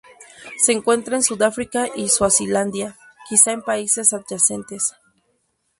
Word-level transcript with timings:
Se 0.57 0.71
encuentra 0.71 1.15
en 1.15 1.21
Sudáfrica 1.21 1.85
y 1.95 2.09
Suazilandia; 2.09 2.97
quizá 3.29 3.51
en 3.51 3.61
países 3.61 4.13
adyacentes. 4.13 4.95